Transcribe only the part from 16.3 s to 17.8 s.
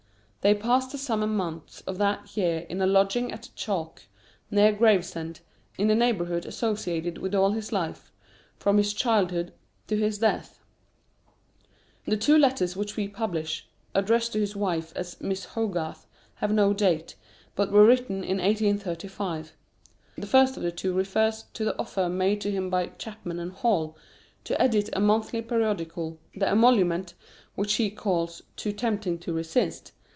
have no date, but